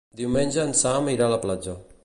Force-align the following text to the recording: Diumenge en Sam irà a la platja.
Diumenge 0.21 0.63
en 0.63 0.73
Sam 0.81 1.13
irà 1.15 1.29
a 1.29 1.33
la 1.35 1.39
platja. 1.47 1.81